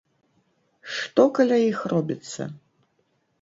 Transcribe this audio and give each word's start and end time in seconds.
Што 0.95 1.25
каля 1.41 1.59
іх 1.71 1.79
робіцца?! 1.93 2.41